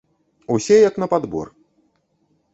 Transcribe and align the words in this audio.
Усе 0.55 0.79
як 0.87 0.97
на 1.03 1.07
падбор. 1.13 1.53